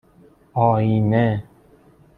[0.53, 1.43] آیینه